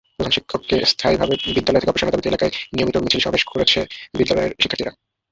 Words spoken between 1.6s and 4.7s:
থেকে অপসারণের দাবিতে এলাকায় নিয়মিত মিছিল-সমাবেশ করছে বিদ্যালয়ের